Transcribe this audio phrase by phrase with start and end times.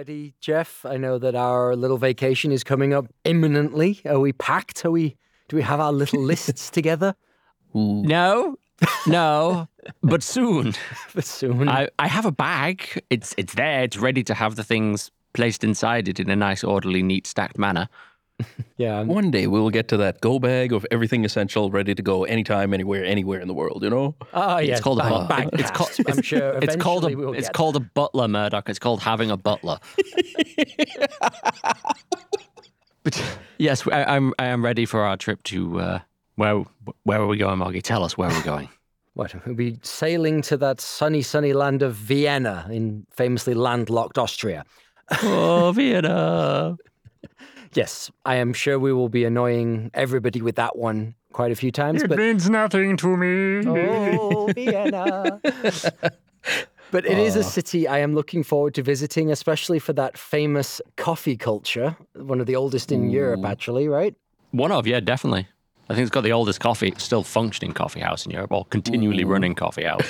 [0.00, 0.86] ready, Jeff?
[0.86, 4.00] I know that our little vacation is coming up imminently.
[4.06, 4.82] Are we packed?
[4.86, 5.18] Are we?
[5.50, 7.14] Do we have our little lists together?
[7.74, 8.56] No,
[9.06, 9.68] no,
[10.02, 10.72] but soon.
[11.14, 11.68] but soon.
[11.68, 13.04] I, I have a bag.
[13.10, 13.82] It's it's there.
[13.82, 17.58] It's ready to have the things placed inside it in a nice, orderly, neat, stacked
[17.58, 17.86] manner.
[18.76, 18.96] Yeah.
[18.98, 22.02] I'm- One day we will get to that go bag of everything essential, ready to
[22.02, 23.82] go anytime, anywhere, anywhere in the world.
[23.82, 24.14] You know.
[24.32, 24.78] Oh, yes.
[24.78, 25.50] it's called a bag- bag.
[25.50, 25.90] bag It's called.
[25.90, 26.08] cast.
[26.10, 26.58] I'm sure.
[26.62, 27.06] It's called a.
[27.08, 28.68] eventually we'll It's get called a butler, Murdoch.
[28.68, 29.78] It's called having a butler.
[33.02, 33.22] but
[33.58, 34.34] yes, I, I'm.
[34.38, 35.80] I am ready for our trip to.
[35.80, 35.98] Uh,
[36.36, 36.64] where
[37.04, 37.82] Where are we going, Margie?
[37.82, 38.68] Tell us where we're going.
[39.14, 39.34] What?
[39.44, 44.64] We'll be sailing to that sunny, sunny land of Vienna in famously landlocked Austria.
[45.24, 46.76] oh, Vienna.
[47.72, 51.70] Yes, I am sure we will be annoying everybody with that one quite a few
[51.70, 52.02] times.
[52.02, 53.66] but it means nothing to me.
[53.66, 55.40] Oh, Vienna.
[56.90, 57.42] but it is a ah.
[57.42, 62.46] city I am looking forward to visiting, especially for that famous coffee culture, one of
[62.46, 64.14] the oldest in Europe, actually, right?
[64.50, 65.46] One of, yeah, definitely.
[65.90, 69.24] I think it's got the oldest coffee, still functioning coffee house in Europe, or continually
[69.24, 70.06] running coffee house.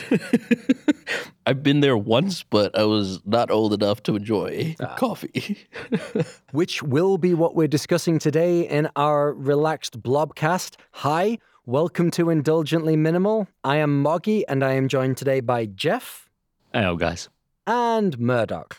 [1.47, 4.95] I've been there once, but I was not old enough to enjoy ah.
[4.97, 5.67] coffee.
[6.53, 10.77] Which will be what we're discussing today in our relaxed blobcast.
[10.97, 13.48] Hi, welcome to Indulgently Minimal.
[13.64, 16.28] I am Moggy, and I am joined today by Jeff
[16.75, 17.31] Hello, guys.
[17.67, 18.77] and Murdoch.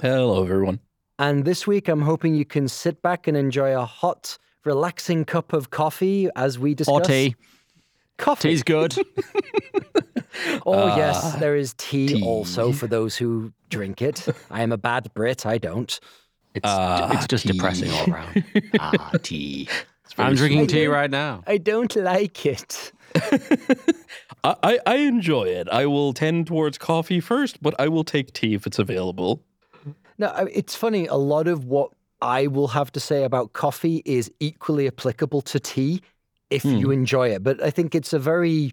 [0.00, 0.80] Hello, everyone.
[1.16, 5.52] And this week, I'm hoping you can sit back and enjoy a hot, relaxing cup
[5.52, 7.34] of coffee as we discuss Or tea.
[8.18, 8.50] coffee.
[8.50, 8.94] Tea's good.
[10.64, 12.22] Oh, yes, there is tea, tea.
[12.22, 14.26] also for those who drink it.
[14.50, 15.98] I am a bad Brit, I don't.
[16.54, 17.52] It's, Ah, it's just tea.
[17.52, 18.44] depressing all around.
[18.80, 19.68] ah, tea.
[20.16, 21.42] I'm drinking tea right now.
[21.46, 22.92] I don't like it.
[24.44, 25.68] I, I, I enjoy it.
[25.68, 29.42] I will tend towards coffee first, but I will take tea if it's available.
[30.16, 31.06] No, I- it's funny.
[31.06, 31.90] A lot of what
[32.22, 36.02] I will have to say about coffee is equally applicable to tea
[36.50, 36.92] if you hmm.
[36.92, 37.42] enjoy it.
[37.42, 38.72] But I think it's a very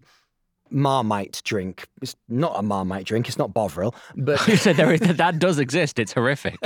[0.70, 1.86] Marmite drink.
[2.02, 3.28] It's not a Marmite drink.
[3.28, 5.98] It's not Bovril, but You said there is, that does exist.
[5.98, 6.58] It's horrific.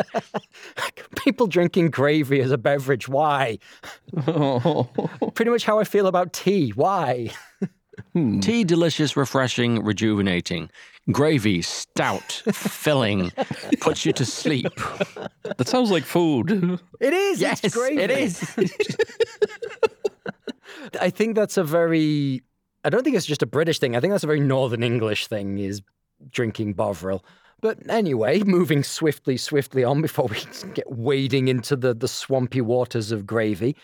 [1.17, 3.09] people drinking gravy as a beverage.
[3.09, 3.59] Why?
[4.15, 6.71] Pretty much how I feel about tea.
[6.71, 7.31] Why?
[8.15, 8.41] Hmm.
[8.41, 10.71] tea, delicious, refreshing, rejuvenating.
[11.11, 13.33] Gravy, stout, filling,
[13.81, 14.73] puts you to sleep.
[15.43, 16.79] that sounds like food.
[17.01, 17.41] It is.
[17.41, 18.03] Yes, it's gravy.
[18.03, 18.57] it is.
[21.01, 22.43] I think that's a very.
[22.85, 23.97] I don't think it's just a British thing.
[23.97, 25.59] I think that's a very Northern English thing.
[25.59, 25.83] Is
[26.31, 27.25] drinking Bovril.
[27.63, 30.37] But anyway, moving swiftly, swiftly on before we
[30.75, 33.77] get wading into the, the swampy waters of gravy.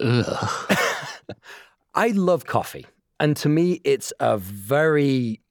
[0.00, 0.76] Ugh.
[1.94, 2.86] I love coffee.
[3.20, 5.41] And to me, it's a very,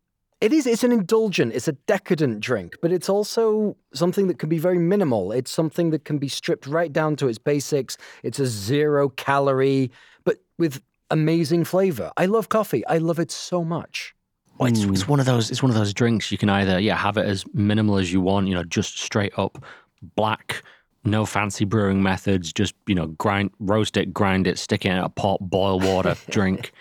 [0.41, 4.49] it is, it's an indulgent, it's a decadent drink, but it's also something that can
[4.49, 5.31] be very minimal.
[5.31, 7.95] It's something that can be stripped right down to its basics.
[8.23, 9.91] It's a zero calorie,
[10.23, 10.81] but with
[11.11, 12.11] amazing flavor.
[12.17, 12.85] I love coffee.
[12.87, 14.15] I love it so much.
[14.57, 15.09] Well, it's, it's mm.
[15.09, 15.51] one of those.
[15.51, 18.21] It's one of those drinks you can either yeah have it as minimal as you
[18.21, 19.63] want, you know, just straight up
[20.15, 20.63] black,
[21.03, 24.97] no fancy brewing methods, just you know grind, roast it, grind it, stick it in
[24.97, 26.71] a pot, boil water, drink,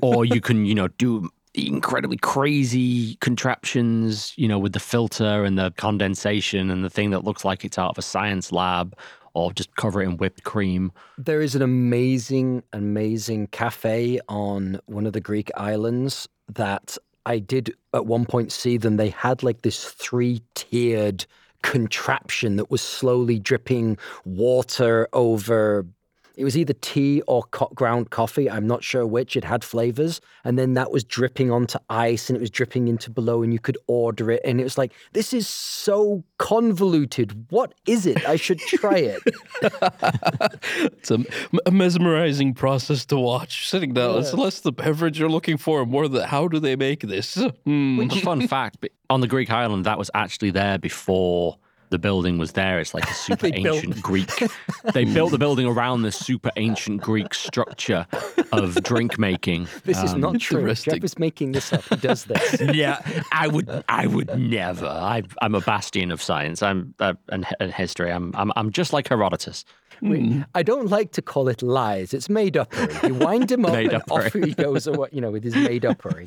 [0.00, 5.58] or you can you know do incredibly crazy contraptions, you know, with the filter and
[5.58, 8.96] the condensation and the thing that looks like it's out of a science lab,
[9.34, 10.92] or just cover it in whipped cream.
[11.18, 17.74] There is an amazing, amazing cafe on one of the Greek islands that I did
[17.94, 18.96] at one point see them.
[18.96, 21.24] They had like this three tiered
[21.62, 25.86] contraption that was slowly dripping water over.
[26.36, 28.50] It was either tea or co- ground coffee.
[28.50, 29.36] I'm not sure which.
[29.36, 30.20] It had flavors.
[30.44, 33.58] And then that was dripping onto ice and it was dripping into below, and you
[33.58, 34.40] could order it.
[34.44, 37.46] And it was like, this is so convoluted.
[37.50, 38.26] What is it?
[38.28, 39.22] I should try it.
[41.02, 41.18] It's a,
[41.66, 43.68] a mesmerizing process to watch.
[43.68, 47.00] Sitting down, it's less the beverage you're looking for, more the how do they make
[47.00, 47.38] this.
[47.64, 48.00] Hmm.
[48.00, 51.58] A fun fact: but on the Greek island, that was actually there before
[51.92, 52.80] the building was there.
[52.80, 54.30] It's like a super They built- ancient Greek.
[54.92, 58.04] They built the building around this super ancient Greek structure
[58.50, 59.68] of drink making.
[59.84, 60.58] This is not true.
[60.58, 60.94] interesting.
[60.94, 61.84] Jeff is making this up.
[61.84, 62.60] He does this.
[62.74, 62.98] Yeah,
[63.30, 64.86] I would, I would never.
[64.86, 66.62] I, I'm a bastion of science.
[66.64, 68.10] I'm uh, and, and history.
[68.10, 69.64] I'm, I'm, I'm just like Herodotus.
[70.00, 72.12] We- I don't like to call it lies.
[72.12, 73.08] It's made upery.
[73.08, 74.26] You wind him up and Made-uppery.
[74.26, 76.26] off he goes, or what you know, with his made upery.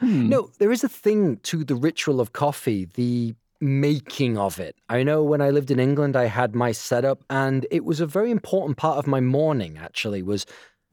[0.00, 4.76] No, there is a thing to the ritual of coffee, the making of it.
[4.88, 8.06] I know when I lived in England, I had my setup, and it was a
[8.06, 9.78] very important part of my morning.
[9.78, 10.46] Actually, was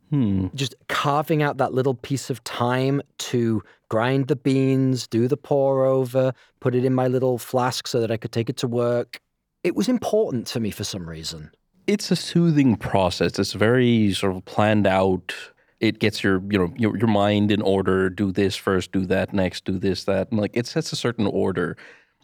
[0.09, 0.47] Hmm.
[0.53, 5.85] just carving out that little piece of time to grind the beans, do the pour
[5.85, 9.19] over, put it in my little flask so that I could take it to work.
[9.63, 11.49] It was important to me for some reason.
[11.87, 13.39] It's a soothing process.
[13.39, 15.33] It's very sort of planned out.
[15.79, 18.09] It gets your you know your, your mind in order.
[18.09, 18.91] Do this first.
[18.91, 19.65] Do that next.
[19.65, 20.29] Do this that.
[20.29, 21.75] And like it sets a certain order,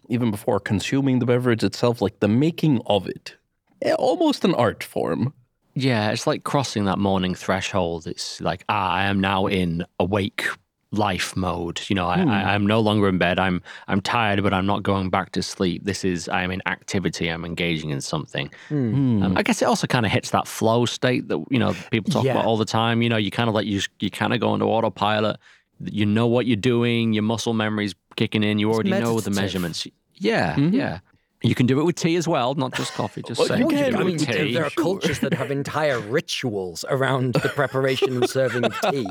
[0.09, 2.01] even before consuming the beverage itself.
[2.01, 3.35] Like the making of it,
[3.81, 5.33] eh, almost an art form.
[5.75, 8.05] Yeah, it's like crossing that morning threshold.
[8.07, 10.45] It's like, ah, I am now in awake
[10.91, 11.79] life mode.
[11.87, 13.39] You know, I, I, I'm no longer in bed.
[13.39, 15.85] I'm I'm tired, but I'm not going back to sleep.
[15.85, 17.29] This is I am in activity.
[17.29, 18.49] I'm engaging in something.
[18.69, 19.23] Hmm.
[19.23, 22.11] Um, I guess it also kind of hits that flow state that you know people
[22.11, 22.31] talk Yeah.
[22.33, 23.01] about all the time.
[23.03, 25.37] You know, you kind of like you you kind of go into autopilot.
[25.85, 27.13] You know what you're doing.
[27.13, 28.57] Your muscle memory's kicking in.
[28.59, 29.87] You already know the measurements.
[30.19, 30.73] Yeah, Mhm.
[30.73, 30.99] yeah.
[31.41, 33.21] You can do it with tea as well, not just coffee.
[33.21, 33.61] Just Well, saying.
[33.61, 33.83] you You can.
[33.85, 34.53] can do I it mean, with there, tea.
[34.53, 39.07] there are cultures that have entire rituals around the preparation and serving of tea.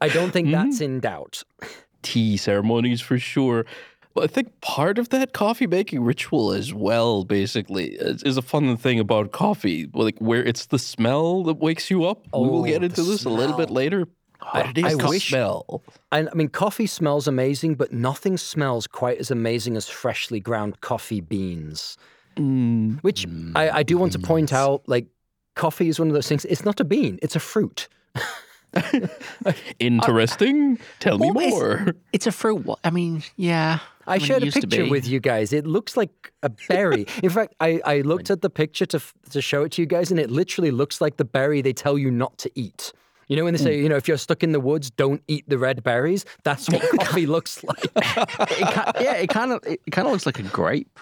[0.00, 1.42] I don't think that's in doubt.
[2.02, 3.64] tea ceremonies for sure.
[4.14, 8.42] But I think part of that coffee making ritual as well, basically, is, is a
[8.42, 9.88] fun thing about coffee.
[9.94, 12.26] Like where it's the smell that wakes you up.
[12.34, 14.06] we will Oh, get into this a little bit later.
[14.52, 15.82] But it is I wish- smell.
[16.12, 20.80] And I mean, coffee smells amazing, but nothing smells quite as amazing as freshly ground
[20.80, 21.96] coffee beans.
[22.36, 23.00] Mm.
[23.02, 25.06] Which I, I do want to point out, like,
[25.56, 26.44] coffee is one of those things.
[26.46, 27.88] It's not a bean; it's a fruit.
[29.78, 30.78] Interesting.
[31.00, 31.94] Tell me Well, it's- more.
[32.12, 32.66] It's a fruit.
[32.84, 33.78] I mean, yeah.
[34.06, 35.52] I mean, it shared a picture with you guys.
[35.52, 37.06] It looks like a berry.
[37.22, 39.00] In fact, I, I looked at the picture to
[39.30, 41.96] to show it to you guys, and it literally looks like the berry they tell
[41.98, 42.92] you not to eat.
[43.30, 45.48] You know when they say, you know, if you're stuck in the woods, don't eat
[45.48, 46.24] the red berries.
[46.42, 47.84] That's what coffee looks like.
[47.94, 50.98] It yeah, it kind of it kind of looks like a grape.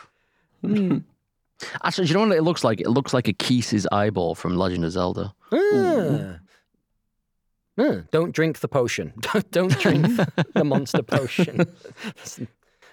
[0.60, 0.98] Hmm.
[1.82, 2.82] Actually, do you know what it looks like?
[2.82, 5.32] It looks like a Keese's eyeball from Legend of Zelda.
[5.50, 6.38] Ah.
[7.78, 9.14] Ah, don't drink the potion.
[9.20, 10.06] Don't, don't drink
[10.52, 11.64] the monster potion.
[12.04, 12.40] That's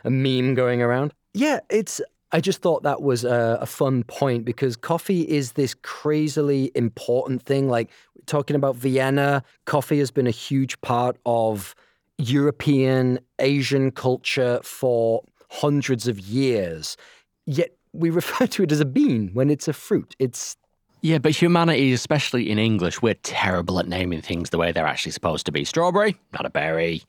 [0.06, 1.14] a meme going around.
[1.34, 2.00] Yeah, it's.
[2.32, 7.42] I just thought that was a, a fun point because coffee is this crazily important
[7.42, 7.68] thing.
[7.68, 7.90] Like
[8.26, 11.76] talking about Vienna, coffee has been a huge part of
[12.18, 16.98] European, Asian culture for hundreds of years.
[17.46, 20.16] Yet we refer to it as a bean when it's a fruit.
[20.20, 20.56] It's
[21.02, 25.12] Yeah, but humanity, especially in English, we're terrible at naming things the way they're actually
[25.12, 25.64] supposed to be.
[25.66, 27.04] Strawberry, not a berry.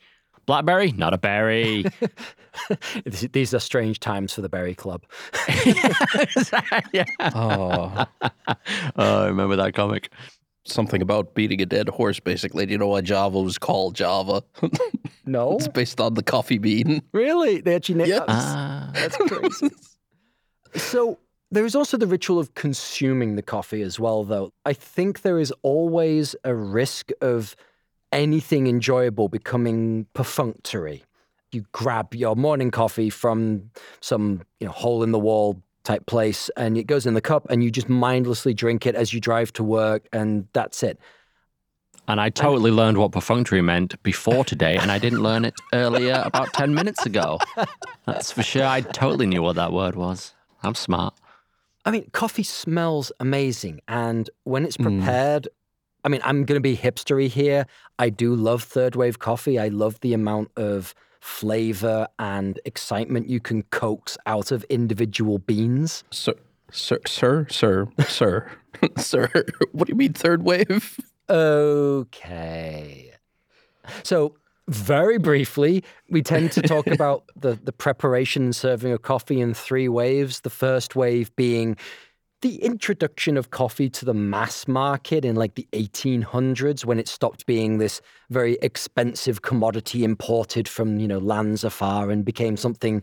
[0.46, 1.84] Blackberry, not a berry.
[3.32, 5.02] These- are strange times for the Berry Club.
[6.92, 7.04] yeah.
[7.20, 8.06] Oh,
[8.96, 10.10] Oh, I remember that comic.
[10.68, 12.66] Something about beating a dead horse, basically.
[12.66, 14.42] Do you know why Java was called Java?
[15.28, 17.02] No, it's based on the coffee bean.
[17.12, 17.60] really?
[17.60, 18.24] They actually named Yes.
[18.28, 18.90] Ah.
[18.94, 19.70] That's crazy.
[20.76, 21.18] so
[21.50, 24.52] there is also the ritual of consuming the coffee as well, though.
[24.64, 27.56] I think there is always a risk of
[28.12, 31.02] anything enjoyable becoming perfunctory.
[31.50, 33.70] You grab your morning coffee from
[34.00, 37.46] some you know, hole in the wall type place and it goes in the cup
[37.48, 40.98] and you just mindlessly drink it as you drive to work and that's it.
[42.08, 46.22] And I totally learned what perfunctory meant before today, and I didn't learn it earlier
[46.24, 47.40] about 10 minutes ago.
[48.06, 48.64] That's for sure.
[48.64, 50.32] I totally knew what that word was.
[50.62, 51.14] I'm smart.
[51.84, 53.80] I mean, coffee smells amazing.
[53.88, 54.84] And when it's hmm.
[54.84, 55.48] prepared,
[56.04, 57.66] I mean, I'm going to be hipstery here.
[57.98, 59.58] I do love third wave coffee.
[59.58, 60.94] I love the amount of
[61.26, 66.04] flavor and excitement you can coax out of individual beans.
[66.12, 66.34] Sir,
[66.70, 68.50] sir, sir, sir, sir,
[68.96, 69.28] sir.
[69.72, 71.00] What do you mean third wave?
[71.28, 73.12] Okay.
[74.04, 74.36] So,
[74.68, 79.52] very briefly, we tend to talk about the, the preparation and serving of coffee in
[79.52, 80.40] three waves.
[80.40, 81.76] The first wave being
[82.42, 87.46] the introduction of coffee to the mass market in like the 1800s when it stopped
[87.46, 88.00] being this
[88.30, 93.02] very expensive commodity imported from, you know, lands afar and became something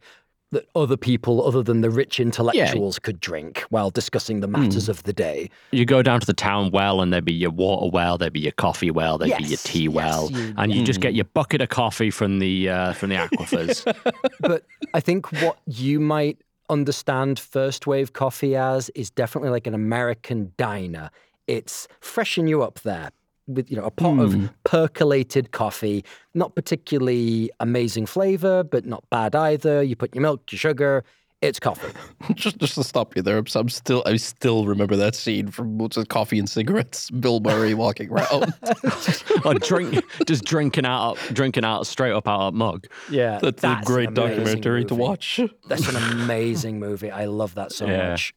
[0.52, 5.02] that other people other than the rich intellectuals could drink while discussing the matters of
[5.02, 5.50] the day.
[5.72, 8.42] You go down to the town well, and there'd be your water well, there'd be
[8.42, 11.26] your coffee well, there'd be your tea yes, well, you- and you just get your
[11.26, 13.84] bucket of coffee from the uh, from the aquifers.
[14.42, 14.64] but
[14.94, 16.38] I think what you might
[16.70, 21.10] understand first wave coffee as is definitely like an American diner.
[21.48, 23.12] It's freshen you up there
[23.48, 24.46] with you know a pot of hmm.
[24.64, 26.04] percolated coffee,
[26.34, 29.84] not particularly amazing flavor, but not bad either.
[29.84, 31.04] You put your milk, your sugar,
[31.44, 31.92] it's coffee.
[32.36, 35.78] just, just to stop you there, I'm, I'm still, I still remember that scene from
[35.78, 37.10] what's it, Coffee and Cigarettes.
[37.12, 38.54] Bill Murray walking around.
[39.46, 42.88] or drink, just drinking out, drinking out straight up out of mug.
[43.10, 45.40] Yeah, That's, a great amazing documentary to watch.
[45.68, 47.12] That's an amazing movie.
[47.12, 48.10] I love that so Yeah.
[48.10, 48.34] much.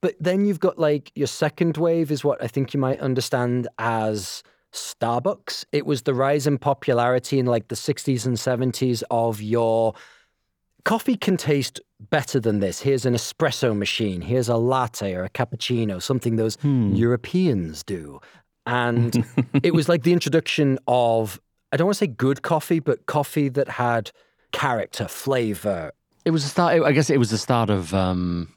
[0.00, 3.66] But then you've got like your second wave is what I think you might understand
[3.80, 5.64] as Starbucks.
[5.72, 9.94] It was the rise in popularity in like the 60s and 70s of your
[10.84, 11.80] coffee can taste
[12.10, 12.80] better than this.
[12.80, 14.20] Here's an espresso machine.
[14.20, 18.20] Here's a latte or a cappuccino, something those Europeans do.
[18.66, 19.24] And
[19.62, 21.40] it was like the introduction of,
[21.72, 24.10] I don't want to say good coffee, but coffee that had
[24.52, 25.92] character, flavor.
[26.24, 26.82] It was the start.
[26.82, 28.54] I guess it was the start of um,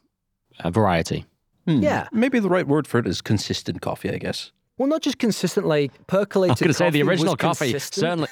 [0.59, 1.25] a variety.
[1.67, 1.81] Hmm.
[1.81, 2.07] Yeah.
[2.11, 4.51] Maybe the right word for it is consistent coffee, I guess.
[4.77, 6.51] Well, not just consistent, like percolated.
[6.51, 8.01] I was going to say the original coffee consistent.
[8.01, 8.29] certainly.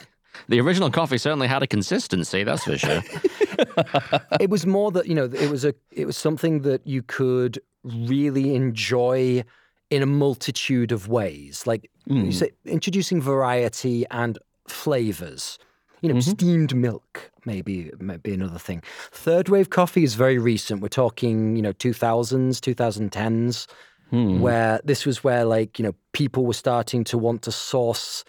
[0.47, 2.43] The original coffee certainly had a consistency.
[2.43, 3.03] That's for sure.
[4.39, 7.59] it was more that you know it was a it was something that you could
[7.83, 9.43] really enjoy
[9.89, 11.65] in a multitude of ways.
[11.65, 12.31] Like you hmm.
[12.31, 14.37] say introducing variety and
[14.67, 15.57] flavors.
[16.01, 16.31] You know mm-hmm.
[16.31, 18.81] steamed milk maybe might be another thing.
[19.11, 20.81] Third wave coffee is very recent.
[20.81, 23.67] We're talking you know 2000s 2010s
[24.09, 24.39] hmm.
[24.39, 28.23] where this was where like you know people were starting to want to source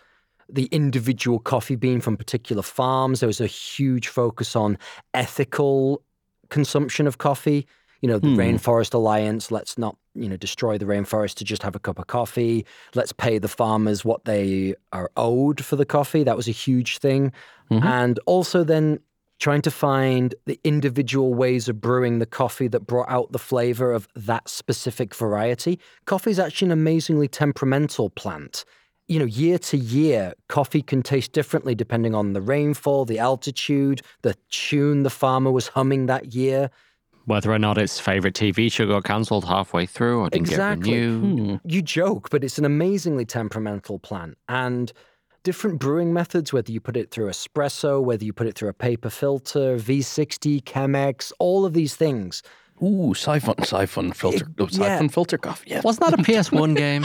[0.52, 3.20] the individual coffee bean from particular farms.
[3.20, 4.78] There was a huge focus on
[5.14, 6.02] ethical
[6.48, 7.66] consumption of coffee.
[8.00, 8.38] You know, the hmm.
[8.38, 12.06] Rainforest Alliance, let's not, you know, destroy the rainforest to just have a cup of
[12.06, 12.64] coffee.
[12.94, 16.24] Let's pay the farmers what they are owed for the coffee.
[16.24, 17.32] That was a huge thing.
[17.70, 17.86] Mm-hmm.
[17.86, 19.00] And also then
[19.38, 23.92] trying to find the individual ways of brewing the coffee that brought out the flavor
[23.92, 25.80] of that specific variety.
[26.04, 28.64] Coffee is actually an amazingly temperamental plant
[29.10, 34.02] you know, year to year, coffee can taste differently depending on the rainfall, the altitude,
[34.22, 36.70] the tune the farmer was humming that year.
[37.24, 40.90] Whether or not its favorite TV show got cancelled halfway through or didn't Exactly.
[40.92, 41.60] get renewed.
[41.60, 41.68] Hmm.
[41.68, 44.38] You joke, but it's an amazingly temperamental plant.
[44.48, 44.92] And
[45.42, 48.74] different brewing methods, whether you put it through espresso, whether you put it through a
[48.74, 52.44] paper filter, V60, Chemex, all of these things.
[52.80, 54.66] Ooh, siphon, siphon filter, yeah.
[54.68, 55.70] siphon filter coffee.
[55.70, 55.80] Yeah.
[55.82, 57.04] Wasn't that a PS1 game?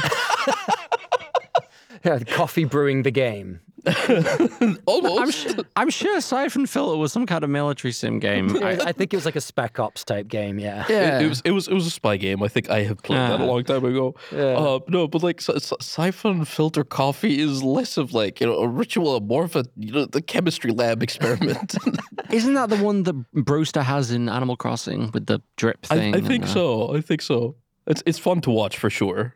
[2.05, 3.61] Yeah, coffee brewing the game.
[3.87, 5.37] I'm, Almost.
[5.49, 8.55] su- I'm sure Siphon Filter was some kind of military sim game.
[8.63, 10.85] I, I, I think it was like a Spec Ops type game, yeah.
[10.89, 11.19] yeah.
[11.19, 12.41] It, it was it was it was a spy game.
[12.41, 13.47] I think I have played that a Ah.
[13.47, 14.15] long time ago.
[14.31, 18.57] Uh, no, but like si- si- siphon filter coffee is less of like you know
[18.57, 21.75] a ritual, more of a you know the chemistry lab experiment.
[22.31, 26.15] Isn't that the one that Brewster has in Animal Crossing with the drip I, thing?
[26.15, 26.95] I think and, uh, so.
[26.95, 27.55] I think so.
[27.87, 29.35] It's it's fun to watch for sure.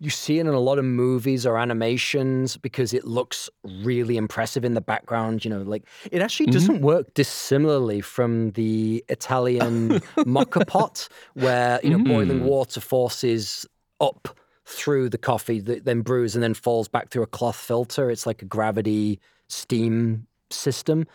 [0.00, 4.64] You see it in a lot of movies or animations because it looks really impressive
[4.64, 5.44] in the background.
[5.44, 6.52] You know, like it actually mm-hmm.
[6.52, 9.88] doesn't work dissimilarly from the Italian
[10.18, 12.44] moka pot, where you know boiling mm.
[12.44, 13.66] water forces
[14.00, 14.28] up
[14.66, 18.10] through the coffee, that then brews and then falls back through a cloth filter.
[18.10, 21.06] It's like a gravity steam system.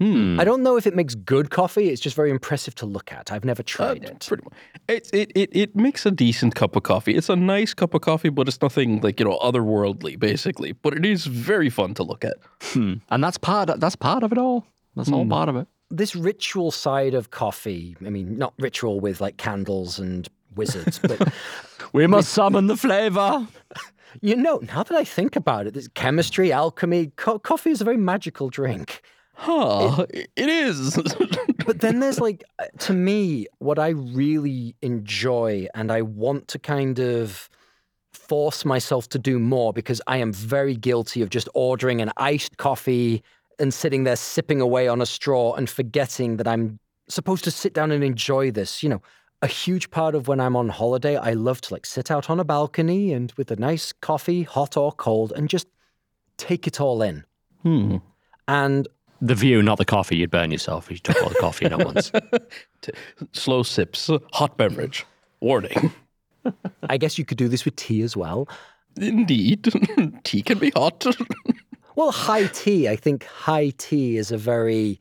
[0.00, 0.40] Hmm.
[0.40, 1.90] I don't know if it makes good coffee.
[1.90, 3.30] It's just very impressive to look at.
[3.30, 4.24] I've never Uh, tried it.
[4.26, 4.52] Pretty much.
[4.88, 7.14] It's it, it it makes a decent cup of coffee.
[7.14, 10.72] It's a nice cup of coffee, but it's nothing like you know otherworldly, basically.
[10.72, 12.36] But it is very fun to look at.
[12.62, 12.94] Hmm.
[13.10, 13.68] And that's part.
[13.78, 14.64] That's part of it all.
[14.96, 15.66] That's all part of it.
[15.90, 21.32] this ritual side of coffee, I mean, not ritual with like candles and wizards, but
[21.92, 23.46] We must summon the flavor.
[24.20, 27.84] you know, now that I think about it, there's chemistry, alchemy, co- coffee is a
[27.84, 29.02] very magical drink.
[29.40, 30.04] Huh?
[30.10, 30.98] it is.
[31.66, 36.58] But then there's like, uh, to me, what I really enjoy and I want to
[36.58, 37.48] kind of
[38.12, 42.56] force myself to do more because I am very guilty of just ordering an iced
[42.56, 43.22] coffee
[43.60, 47.72] and sitting there sipping away on a straw and forgetting that I'm supposed to sit
[47.72, 48.82] down and enjoy this.
[48.82, 49.02] You know,
[49.42, 52.40] a huge part of when I'm on holiday, I love to like sit out on
[52.40, 55.68] a balcony and with a nice coffee, hot or cold, and just
[56.36, 57.24] take it all in.
[57.62, 57.98] Hmm.
[58.48, 58.88] And
[59.22, 60.16] The view, not the coffee.
[60.16, 62.10] You'd burn yourself if you took all the coffee in at once.
[62.80, 62.92] T-
[63.32, 65.04] Slow sips, hot beverage.
[65.40, 65.92] Warning.
[66.88, 68.48] I guess you could do this with tea as well.
[68.96, 69.68] Indeed,
[70.24, 71.06] tea can be hot.
[71.96, 75.00] Well, high tea, I think high tea is a very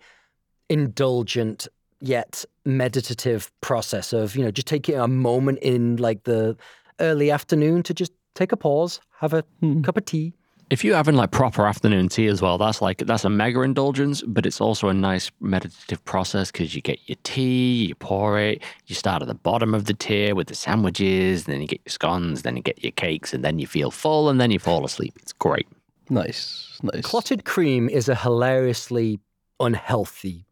[0.69, 1.67] indulgent
[2.01, 6.57] yet meditative process of, you know, just taking a moment in like the
[6.99, 9.81] early afternoon to just take a pause, have a hmm.
[9.81, 10.33] cup of tea.
[10.69, 14.21] If you're having like proper afternoon tea as well, that's like that's a mega indulgence,
[14.21, 18.61] but it's also a nice meditative process because you get your tea, you pour it,
[18.85, 21.91] you start at the bottom of the tier with the sandwiches, then you get your
[21.91, 24.85] scones, then you get your cakes, and then you feel full, and then you fall
[24.85, 25.13] asleep.
[25.19, 25.67] It's great.
[26.11, 27.01] nice, nice.
[27.03, 29.19] Clotted cream is a hilariously
[29.59, 30.45] unhealthy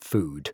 [0.00, 0.52] food.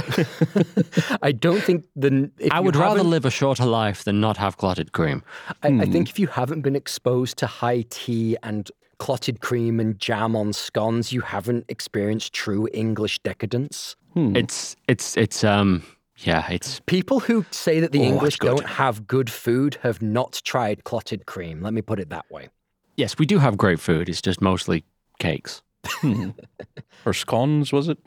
[1.22, 2.30] I don't think the.
[2.50, 5.22] I would rather live a shorter life than not have clotted cream.
[5.62, 5.92] I, I hmm.
[5.92, 10.52] think if you haven't been exposed to high tea and clotted cream and jam on
[10.52, 13.96] scones, you haven't experienced true English decadence.
[14.14, 14.36] Hmm.
[14.36, 15.82] It's it's it's um
[16.18, 20.40] yeah, it's People who say that the Oh, English don't have good food have not
[20.44, 21.62] tried clotted cream.
[21.62, 22.48] Let me put it that way.
[22.96, 24.08] Yes, we do have great food.
[24.08, 24.84] It's just mostly
[25.18, 25.62] cakes.
[25.86, 26.30] Hmm.
[27.06, 27.98] or scones, was it?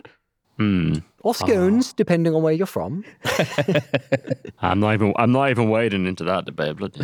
[0.58, 0.96] Hmm.
[1.22, 3.04] Or scones, depending on where you're from.
[4.60, 5.14] I'm not even.
[5.16, 6.76] I'm not even wading into that debate.
[6.78, 7.00] bloody.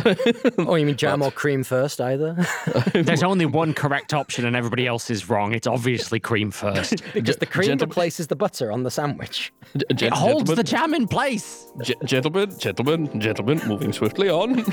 [0.66, 2.36] or you mean jam or cream first, either?
[2.94, 5.52] There's only one correct option, and everybody else is wrong.
[5.54, 7.02] It's obviously cream first.
[7.14, 9.52] because the cream gentle- replaces the butter on the sandwich.
[9.76, 11.66] G- It gen- holds the jam in place.
[11.82, 14.64] ge- gentlemen, gentlemen, gentlemen, moving swiftly on.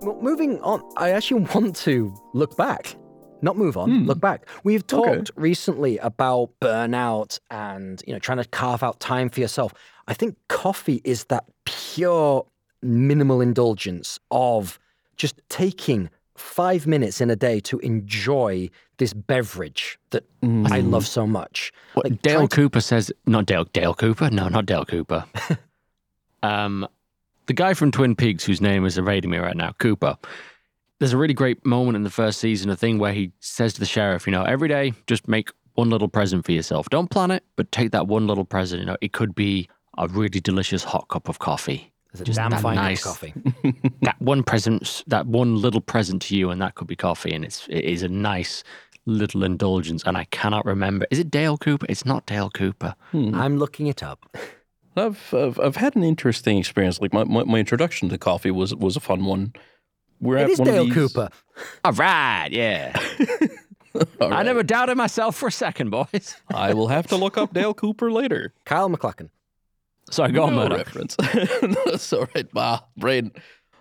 [0.00, 2.96] Well, moving on, I actually want to look back,
[3.42, 4.46] not move on, look back.
[4.64, 5.14] We've Okay.
[5.16, 9.72] talked recently about burnout and you know trying to carve out time for yourself.
[10.06, 12.46] I think coffee is that pure
[12.82, 14.78] minimal indulgence of
[15.16, 21.26] just taking five minutes in a day to enjoy this beverage that I love so
[21.26, 21.72] much.
[21.94, 23.64] What, Like, Dale trying to- Cooper says, not Dale.
[23.64, 24.30] Dale Cooper?
[24.30, 25.24] No, not Dale Cooper.
[26.44, 26.86] um,
[27.48, 30.16] the guy from Twin Peaks, whose name is evading me right now, Cooper.
[31.00, 33.80] There's a really great moment in the first season, a thing where he says to
[33.80, 36.88] the sheriff, you know, every day just make one little present for yourself.
[36.90, 38.80] Don't plan it, but take that one little present.
[38.80, 41.92] You know, it could be a really delicious hot cup of coffee.
[42.12, 43.04] It's a Just damn that fine nice.
[43.04, 43.32] coffee.
[44.02, 47.44] that one present, that one little present to you, and that could be coffee, and
[47.44, 48.64] it's it is a nice
[49.06, 50.02] little indulgence.
[50.04, 51.06] And I cannot remember.
[51.10, 51.86] Is it Dale Cooper?
[51.88, 52.94] It's not Dale Cooper.
[53.12, 53.34] Hmm.
[53.34, 54.28] I'm looking it up.
[54.98, 57.00] I've, I've I've had an interesting experience.
[57.00, 59.52] Like my, my, my introduction to coffee was was a fun one.
[60.20, 61.28] We're It at is one of Dale these- Cooper.
[61.84, 62.98] All right, yeah.
[64.20, 66.36] All I never doubted myself for a second, boys.
[66.54, 68.52] I will have to look up Dale Cooper later.
[68.64, 69.30] Kyle MacLachlan.
[70.10, 70.78] Sorry, go on, no Murdoch.
[70.86, 71.16] reference.
[71.84, 72.50] That's all right.
[72.52, 73.32] Bah, brain.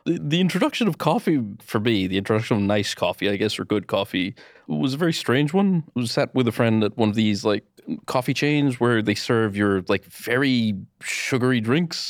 [0.07, 3.87] The, introduction of coffee for me, the introduction of nice coffee, I guess, or good
[3.87, 4.35] coffee,
[4.67, 5.83] was a very strange one.
[5.95, 7.65] I was sat with a friend at one of these like
[8.05, 12.09] coffee chains where they serve your like very sugary drinks.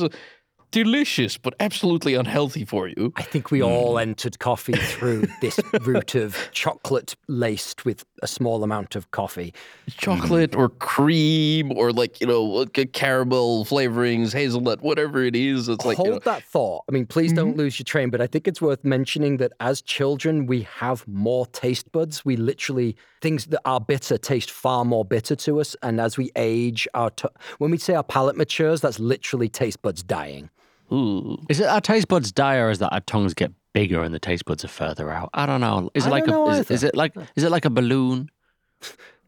[0.72, 3.14] Delicious, but absolutely unhealthy for you.
[3.16, 4.00] I think we all hmm.
[4.00, 9.54] entered coffee through this route of chocolate laced with a small amount of coffee.
[9.88, 10.60] chocolate hmm.
[10.60, 15.98] or cream or like you know like, caramel flavorings hazelnut whatever it is it's like
[15.98, 16.84] Hold you know, that thought.
[16.90, 17.60] I mean, please don't hmm?
[17.60, 21.46] lose your train, but I think it's worth mentioning that as children, we have more
[21.48, 22.26] taste buds.
[22.26, 25.76] We literally, things that are bitter taste far more bitter to us.
[25.82, 29.82] And as we age, our t- when we say our palate matures, that's literally taste
[29.82, 30.50] buds dying.
[30.92, 31.38] Ooh.
[31.50, 34.20] Is it our taste buds die, or is that our tongues get bigger and the
[34.20, 35.30] taste buds are further out?
[35.34, 35.90] I don't know.
[35.94, 38.30] Is it I like don't a is, is it like is it like a balloon?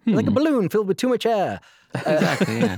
[0.06, 0.13] Hmm.
[0.13, 1.60] Like a balloon filled with too much air.
[1.95, 2.60] Exactly.
[2.60, 2.76] Yeah.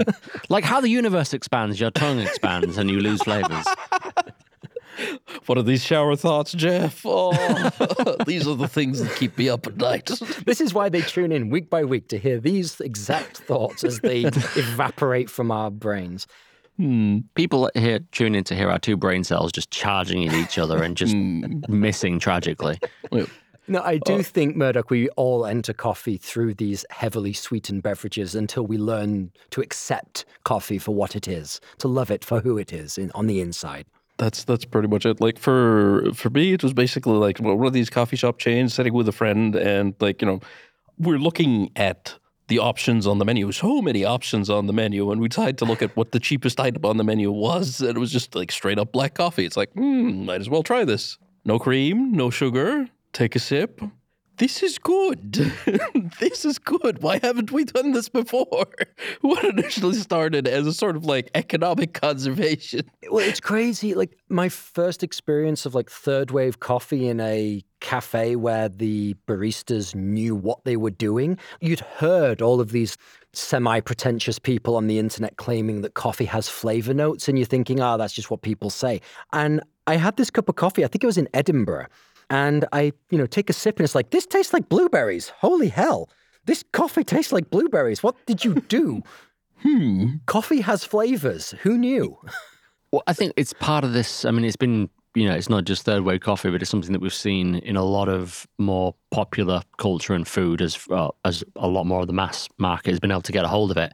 [0.47, 3.65] like how the universe expands, your tongue expands, and you lose flavors.
[5.45, 9.65] what are these shower thoughts jeff oh these are the things that keep me up
[9.65, 10.11] at night
[10.45, 13.99] This is why they tune in week by week to hear these exact thoughts as
[13.99, 16.27] they evaporate from our brains.
[16.77, 17.19] Hmm.
[17.35, 20.81] People here tune in to hear our two brain cells just charging at each other
[20.81, 21.61] and just hmm.
[21.67, 22.79] missing tragically.
[23.67, 28.35] No, I do uh, think, Murdoch, we all enter coffee through these heavily sweetened beverages
[28.35, 32.57] until we learn to accept coffee for what it is, to love it for who
[32.57, 33.85] it is in, on the inside.
[34.17, 37.73] that's that's pretty much it like for for me it was basically like one of
[37.73, 40.39] these coffee shop chains sitting with a friend and like you know
[40.99, 42.13] we're looking at
[42.51, 43.49] the options on the menu.
[43.53, 46.59] So many options on the menu and we decided to look at what the cheapest
[46.59, 49.45] item on the menu was and it was just like straight up black coffee.
[49.45, 51.17] It's like hmm might as well try this.
[51.45, 52.89] No cream no sugar.
[53.13, 53.81] Take a sip
[54.37, 55.33] this is good.
[56.19, 57.01] this is good.
[57.01, 58.47] Why haven't we done this before?
[59.21, 62.89] What initially started as a sort of like economic conservation.
[63.09, 63.93] Well, it's crazy.
[63.93, 69.93] Like my first experience of like third wave coffee in a cafe where the baristas
[69.93, 71.37] knew what they were doing.
[71.59, 72.97] You'd heard all of these
[73.33, 77.79] semi pretentious people on the internet claiming that coffee has flavor notes, and you're thinking,
[77.79, 79.01] oh, that's just what people say.
[79.33, 81.87] And I had this cup of coffee, I think it was in Edinburgh,
[82.31, 85.29] and I, you know, take a sip and it's like, this tastes like blueberries.
[85.39, 86.09] Holy hell.
[86.45, 88.01] This coffee tastes like blueberries.
[88.01, 89.03] What did you do?
[89.63, 90.15] Hmm.
[90.25, 91.51] coffee has flavors.
[91.61, 92.17] Who knew?
[92.91, 94.25] Well, I think it's part of this.
[94.25, 96.93] I mean, it's been, you know, it's not just third wave coffee, but it's something
[96.93, 101.43] that we've seen in a lot of more popular culture and food as uh, as
[101.57, 103.77] a lot more of the mass market has been able to get a hold of
[103.77, 103.93] it.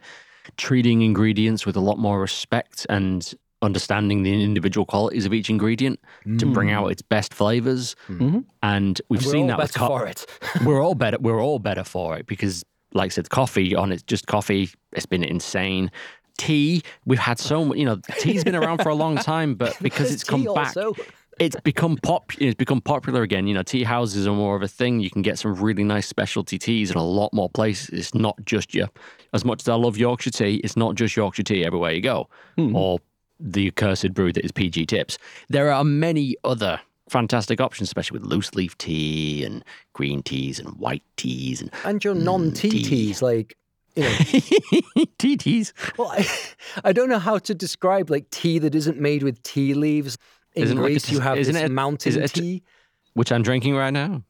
[0.55, 5.99] Treating ingredients with a lot more respect and understanding the individual qualities of each ingredient
[6.23, 6.53] to mm.
[6.53, 7.95] bring out its best flavors.
[8.07, 8.27] Mm-hmm.
[8.27, 8.39] Mm-hmm.
[8.63, 9.25] And we've Mm.
[9.25, 10.25] We're seen all that with better co- for it.
[10.65, 11.17] we're all better.
[11.19, 14.69] We're all better for it because, like I said, coffee on it's just coffee.
[14.93, 15.91] It's been insane.
[16.37, 17.77] Tea, we've had so much.
[17.77, 20.93] You know, tea's been around for a long time, but because it's come back, also.
[21.39, 22.31] it's become pop.
[22.39, 23.47] It's become popular again.
[23.47, 24.99] You know, tea houses are more of a thing.
[24.99, 27.89] You can get some really nice specialty teas in a lot more places.
[27.89, 28.87] It's not just your.
[29.33, 32.29] As much as I love Yorkshire tea, it's not just Yorkshire tea everywhere you go,
[32.55, 32.75] hmm.
[32.75, 32.99] or
[33.39, 35.17] the accursed brew that is PG Tips.
[35.49, 40.69] There are many other fantastic options, especially with loose leaf tea and green teas and
[40.77, 43.55] white teas and And your non-tea teas, like
[43.95, 45.73] you know, tea teas.
[45.97, 46.27] well, I,
[46.83, 50.17] I don't know how to describe like tea that isn't made with tea leaves.
[50.55, 52.27] In Isn't it like a you have isn't this it a- mountain is it a
[52.33, 52.63] t- tea.
[53.13, 54.23] which I'm drinking right now.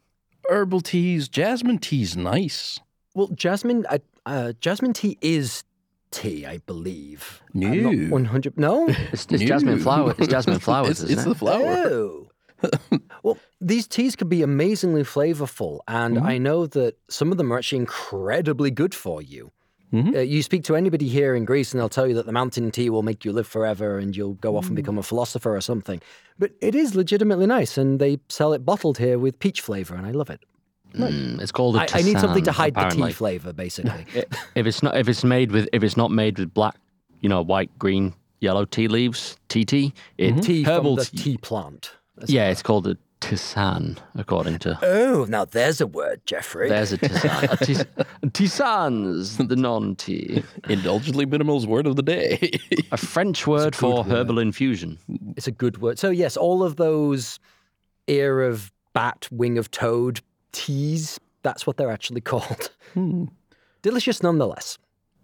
[0.50, 2.80] Herbal teas, jasmine tea's nice.
[3.16, 5.64] Well, jasmine, uh, uh, jasmine tea is
[6.12, 7.42] tea, I believe.
[7.54, 8.08] No.
[8.10, 8.58] one hundred.
[8.58, 8.88] No.
[8.88, 10.16] It's, it's jasmine flower.
[10.18, 11.30] It's jasmine flowers, it's, isn't it's it?
[11.30, 11.66] the flower.
[11.66, 12.30] Oh.
[13.24, 17.58] well, these teas can be amazingly flavorful, and I know that some of them are
[17.58, 19.52] actually incredibly good for you.
[19.94, 20.16] Mhm.
[20.16, 22.72] Uh, you speak to anybody here in Greece, and they'll tell you that the mountain
[22.72, 25.62] tea will make you live forever, and you'll go off and become a philosopher or
[25.62, 26.02] something.
[26.38, 30.06] But it is legitimately nice, and they sell it bottled here with peach flavor, and
[30.06, 30.42] I love it.
[30.94, 34.06] Mm, it's called a I, I need something to tisane, hide the tea flavor, basically.
[34.56, 36.76] if it's not if it's made with if it's not made with black,
[37.22, 41.18] you know, white, green, yellow tea leaves, tea tea, it tea herbal from the tea.
[41.18, 41.92] tea plant.
[42.16, 44.78] That's- Yeah, it's called a tisane, according to.
[44.82, 46.70] Oh, now there's a word, Jeffrey.
[46.70, 47.52] There's a tisane.
[47.52, 47.86] A tis,
[48.32, 50.44] tisane's the non-tea.
[50.70, 52.52] Indulgently minimal's word of the day.
[52.92, 54.98] A French word for herbal infusion.
[55.36, 56.00] It's a good word.
[56.00, 57.40] So yes, all of those
[58.08, 60.22] ear of bat, wing of toad
[60.58, 62.72] teas, that's what they're actually called.
[62.94, 63.26] Hmm.
[63.84, 64.78] Delicious nonetheless.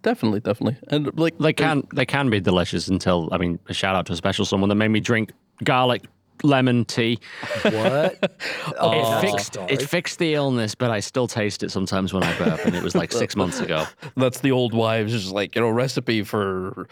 [0.04, 0.78] definitely, definitely.
[0.90, 4.14] And like They can they can be delicious until I mean, a shout out to
[4.14, 5.32] a special someone that made me drink
[5.64, 6.04] garlic
[6.44, 7.20] lemon tea.
[7.64, 7.74] What?
[8.80, 12.24] oh, it that's fixed it fixed the illness, but I still taste it sometimes when
[12.24, 13.86] I burp, and it was like six months ago.
[14.16, 16.88] that's the old wives just like, you know, recipe for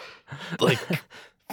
[0.60, 0.80] like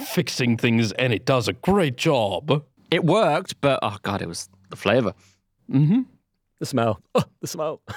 [0.05, 2.63] fixing things and it does a great job.
[2.89, 5.13] It worked, but oh god, it was the flavor.
[5.71, 6.01] Mm-hmm.
[6.59, 7.01] The smell.
[7.15, 7.81] Oh, the smell.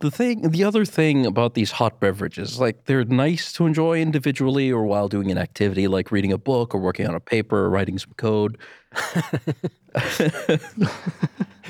[0.00, 4.72] The thing, the other thing about these hot beverages, like they're nice to enjoy individually
[4.72, 7.68] or while doing an activity like reading a book or working on a paper or
[7.68, 8.56] writing some code.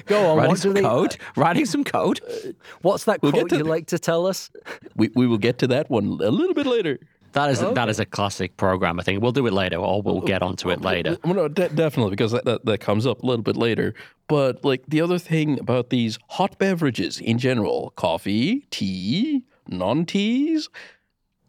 [0.07, 0.37] Go on.
[0.37, 2.21] Writing What some they, code, writing some code.
[2.29, 2.53] Uh,
[2.83, 4.49] what's that We'll quote you the- like to tell us?
[4.95, 7.01] We, we will get to that one a little bit later.
[7.33, 8.99] That is that is a classic program.
[8.99, 11.17] I think we'll do it later, or we'll get onto it later.
[11.25, 13.95] Well, no, de- definitely, because that, that, that comes up a little bit later.
[14.27, 20.69] But like the other thing about these hot beverages in general, coffee, tea, non teas,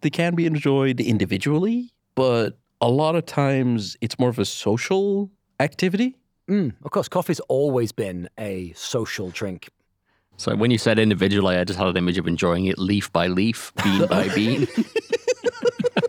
[0.02, 5.32] they can be enjoyed individually, but a lot of times it's more of a social
[5.60, 6.18] activity.
[6.50, 9.70] Mm, of course, coffee's always been a social drink.
[10.38, 13.28] So when you said individually, I just had an image of enjoying it leaf by
[13.28, 14.68] leaf, bean by bean.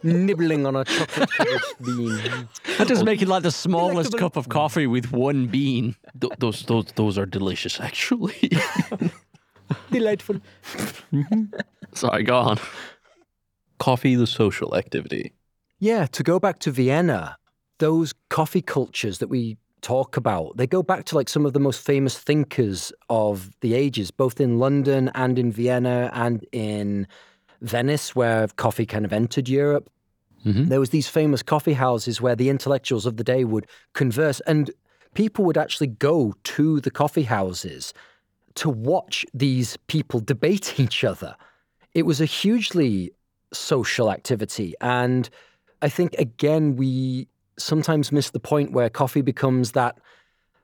[0.03, 2.49] Nibbling on a chocolate covered bean.
[2.79, 5.97] That just make it like the smallest cup of coffee with one bean.
[6.21, 8.51] Th- those, those, those are delicious, actually.
[9.91, 10.41] Delightful.
[11.95, 12.59] Sorry, go on.
[13.79, 15.33] Coffee, the social activity.
[15.79, 17.37] Yeah, to go back to Vienna,
[17.79, 21.61] those coffee cultures that we talk about, they go back to like some of the
[21.61, 27.09] most famous thinkers of the ages, both in London and in Vienna and in
[27.63, 29.89] Venice, where coffee kind of entered Europe.
[30.45, 30.69] Mhm.
[30.69, 34.71] There was these famous coffee houses where the intellectuals of the day would converse, and
[35.15, 37.95] people would actually go to the coffee houses
[38.55, 41.37] to watch these people debate each other.
[41.95, 43.13] It was a hugely
[43.53, 44.75] social activity.
[44.81, 45.29] And
[45.83, 49.99] I think, again, we sometimes miss the point where coffee becomes that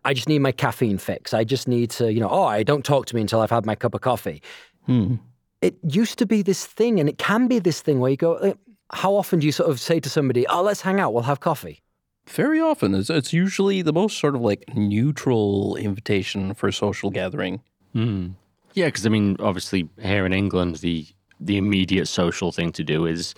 [0.05, 1.35] I just need my caffeine fix.
[1.35, 3.67] I just need to, you know, oh, I don't talk to me until I've had
[3.67, 4.43] my cup of coffee.
[4.87, 5.17] Hmm.
[5.61, 8.55] It used to be this thing, and it can be this thing where you go,
[8.93, 11.41] how often do you sort of say to somebody, oh, let's hang out, we'll have
[11.41, 11.83] coffee?
[12.27, 12.95] Very often.
[12.95, 17.61] It's, it's usually the most sort of like neutral invitation for a social gathering.
[17.95, 18.35] Mm.
[18.75, 21.07] Yeah, because I mean, obviously, here in England, the
[21.41, 23.35] the immediate social thing to do is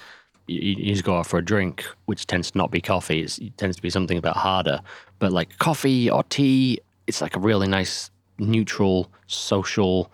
[0.47, 3.21] you, you just go out for a drink, which tends to not be coffee.
[3.21, 4.81] It's, it tends to be something a bit harder.
[5.19, 10.11] But like coffee or tea, it's like a really nice, neutral, social,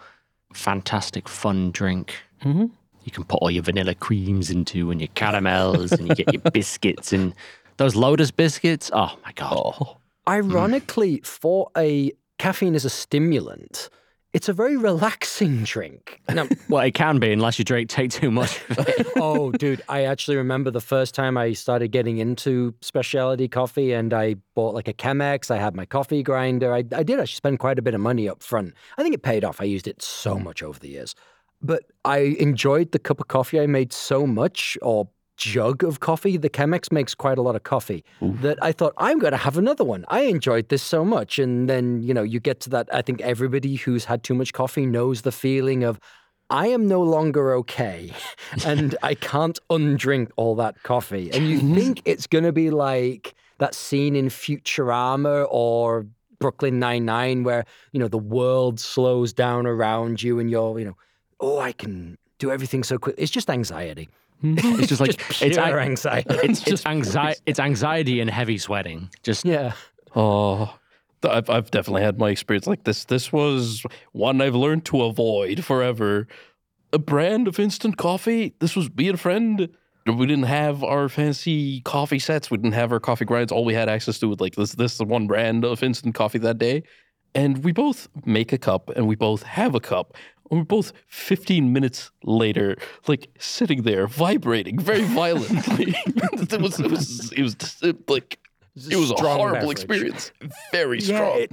[0.53, 2.15] fantastic, fun drink.
[2.45, 2.71] Mhm.
[3.05, 6.43] You can put all your vanilla creams into and your caramels, and you get your
[6.51, 7.35] biscuits and
[7.77, 8.91] those Lotus biscuits.
[8.93, 9.53] Oh my god!
[9.81, 9.97] Oh.
[10.29, 13.89] Ironically, for a caffeine as a stimulant,
[14.37, 16.21] it's a very relaxing drink.
[16.29, 18.61] Now, Well, it can be unless you drink take too much.
[19.17, 24.13] oh, dude, I actually remember the first time I started getting into specialty coffee and
[24.13, 25.51] I bought like a Chemex.
[25.51, 26.75] I had my coffee grinder.
[26.75, 28.75] I, I did actually spend quite a bit of money up front.
[28.99, 29.59] I think it paid off.
[29.59, 31.15] I used it so much over the years.
[31.63, 36.37] But I enjoyed the cup of coffee I made so much, or jug of coffee.
[36.37, 38.43] The Chemex makes quite a lot of coffee mm-hmm.
[38.43, 40.05] that I thought, I'm going to have another one.
[40.09, 41.39] I enjoyed this so much.
[41.39, 42.89] And then, you know, you get to that.
[42.93, 46.01] I think everybody who's had too much coffee knows the feeling of,
[46.49, 48.13] I am no longer okay
[48.65, 51.31] and I can't undrink all that coffee.
[51.33, 51.75] And you mm-hmm.
[51.75, 56.07] think it's going to be like that scene in Futurama or
[56.39, 60.97] Brooklyn Nine-Nine where, you know, the world slows down around you and you're, you know,
[61.41, 63.17] oh, I can do everything so quick.
[63.19, 64.09] It's just anxiety.
[64.43, 64.81] Mm-hmm.
[64.81, 66.37] It's just like Just it's pure an- anxiety.
[66.43, 67.41] It's just anxiety.
[67.47, 69.11] It's anxiety and heavy sweating.
[69.23, 69.73] Just Yeah.
[70.15, 70.75] Oh,
[71.23, 73.05] I've I've definitely had my experience like this.
[73.05, 76.27] This was one I've learned to avoid forever.
[76.93, 78.55] A brand of instant coffee.
[78.61, 79.69] This was me and a friend.
[80.07, 82.49] We didn't have our fancy coffee sets.
[82.49, 83.51] We didn't have our coffee grinds.
[83.51, 86.59] All we had access to was like this this one brand of instant coffee that
[86.59, 86.85] day.
[87.35, 90.15] And we both make a cup and we both have a cup.
[90.51, 92.77] And we're both 15 minutes later,
[93.09, 95.95] like sitting there, vibrating very violently.
[96.07, 98.39] it was, it was, it was just, it, like,
[98.75, 99.71] It's it was a horrible beverage.
[99.73, 100.33] experience.
[100.73, 101.39] Very Yeah, strong.
[101.39, 101.53] it,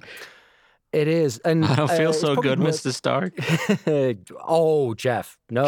[0.91, 1.39] it is.
[1.39, 2.93] And I don't uh, feel it's so good, worth- Mr.
[2.93, 3.34] Stark.
[4.47, 5.65] oh, Jeff, no.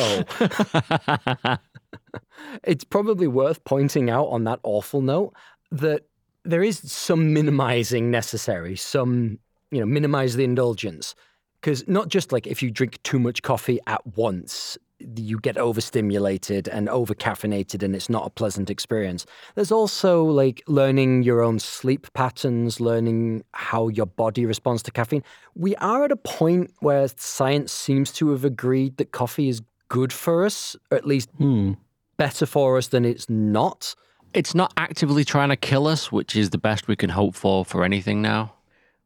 [2.64, 5.34] it's probably worth pointing out on that awful note
[5.72, 6.04] that
[6.44, 9.40] there is some minimizing necessary, some,
[9.72, 11.16] you know, minimize the indulgence.
[11.62, 14.78] Because not just like if you drink too much coffee at once,
[15.18, 19.26] you get overstimulated and overcaffeinated and it's not a pleasant experience.
[19.56, 25.24] There's also like learning your own sleep patterns, learning how your body responds to caffeine.
[25.54, 30.14] We are at a point where science seems to have agreed that coffee is good
[30.14, 31.74] for us, or at least Hmm.
[32.18, 33.96] better for us than it's not.
[34.34, 37.64] it's not actively trying to kill us, which is the best we can hope for
[37.64, 38.54] for anything now.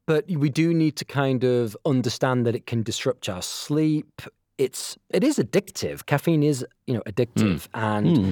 [0.10, 4.24] But we do need to kind of understand that it can disrupt our sleep.
[4.58, 6.08] It's it is addictive.
[6.08, 8.32] Caffeine is you know addictive, and Hmm.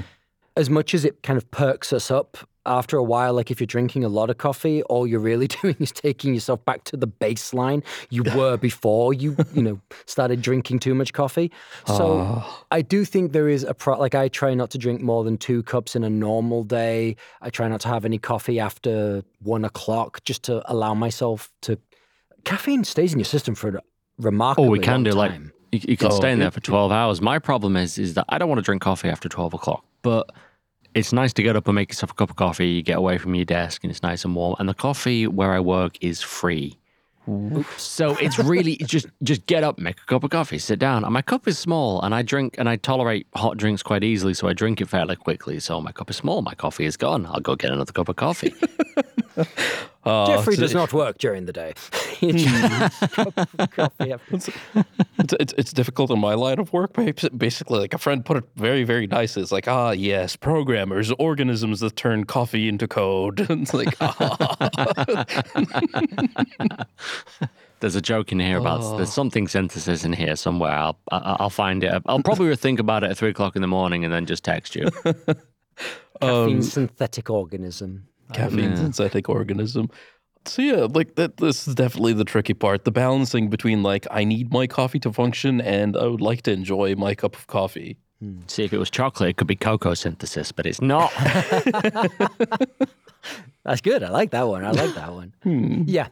[0.56, 2.32] as much as it kind of perks us up
[2.68, 5.76] after a while, like if you're drinking a lot of coffee, all you're really doing
[5.80, 10.80] is taking yourself back to the baseline you were before you you know started drinking
[10.80, 11.52] too much coffee.
[11.86, 12.64] So Ah.
[12.72, 13.98] I do think there is a pro.
[14.00, 17.16] Like I try not to drink more than two cups in a normal day.
[17.42, 21.78] I try not to have any coffee after one o'clock, just to allow myself to.
[22.44, 23.82] Caffeine stays in your system for a
[24.20, 25.32] remarkably Oh, we can long do like
[25.72, 27.22] you, you can Oh, stay in there for twelve hours.
[27.22, 30.30] My problem is is that I don't want to drink coffee after twelve o'clock, but
[30.98, 32.68] it's nice to get up and make yourself a cup of coffee.
[32.68, 34.56] You get away from your desk and it's nice and warm.
[34.60, 36.78] And the coffee where I work is free.
[37.76, 41.04] So it's really just just get up, make a cup of coffee, sit down.
[41.04, 44.34] And my cup is small, and I drink and I tolerate hot drinks quite easily,
[44.34, 45.60] so I drink it fairly quickly.
[45.60, 47.26] So my cup is small, my coffee is gone.
[47.26, 48.54] I'll go get another cup of coffee.
[50.06, 51.74] Ah, Jeffrey does not work during the day.
[52.18, 54.36] He just needs a cup of coffee after-
[55.20, 56.94] It's, it's, it's difficult in my line of work.
[56.94, 59.38] Basically, like a friend put it very, very nice.
[59.38, 63.46] It's like, ah, yes, programmers, organisms that turn coffee into code.
[63.52, 65.26] it's like, ah.
[67.80, 68.98] There's a joke in here about Oh.
[68.98, 70.72] there's something synthesis in here somewhere.
[70.72, 72.02] I'll I- I'll find it.
[72.08, 74.76] I'll probably think about it at three o'clock in the morning and then just text
[74.76, 74.90] you.
[74.90, 75.36] caffeine
[76.22, 78.08] Um, synthetic organism.
[78.34, 78.76] Caffeine Yeah.
[78.76, 79.90] synthetic organism.
[80.46, 81.38] So yeah, like that.
[81.38, 85.12] This is definitely the tricky part: the balancing between like I need my coffee to
[85.12, 87.98] function and I would like to enjoy my cup of coffee.
[88.48, 91.12] See, if it was chocolate, it could be cocoa synthesis, but it's not.
[93.64, 94.04] That's good.
[94.04, 94.64] I like that one.
[94.64, 95.34] I like that one.
[95.44, 95.84] Hmm.
[95.86, 96.08] Yeah,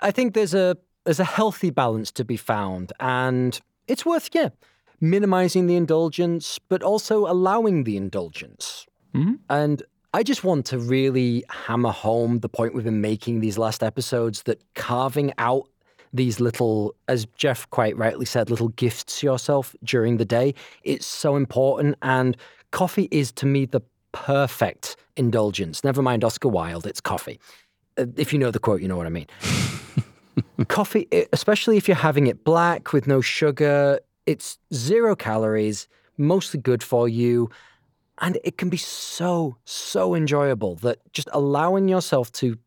[0.00, 4.48] I think there's a there's a healthy balance to be found, and it's worth yeah
[5.00, 8.86] minimizing the indulgence, but also allowing the indulgence.
[9.14, 9.38] Mhm.
[9.48, 9.82] And
[10.14, 14.42] I just want to really hammer home the point we've been making these last episodes
[14.44, 15.68] that carving out
[16.12, 21.06] these little, as Jeff quite rightly said, little gifts to yourself during the day, it's
[21.06, 21.96] so important.
[22.02, 22.36] And
[22.70, 25.84] coffee is to me the perfect indulgence.
[25.84, 27.38] Never mind Oscar Wilde, it's coffee.
[27.98, 29.26] Uh, If you know the quote, you know what I mean.
[30.68, 36.82] coffee, especially if you're having it black with no sugar, it's zero calories, mostly good
[36.82, 37.50] for you.
[38.18, 42.58] And it can be so, so enjoyable that just allowing yourself to